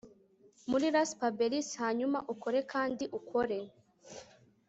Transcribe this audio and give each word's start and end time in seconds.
Muri 0.69 0.85
raspberries 0.95 1.69
hanyuma 1.81 2.19
ukore 2.33 2.59
kandi 2.71 3.03
ukore 3.19 3.57